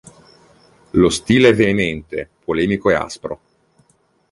[0.93, 3.39] Lo stile è veemente, polemico e aspro.